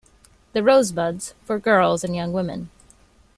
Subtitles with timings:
[0.53, 2.71] The Rosebuds, for girls and young women.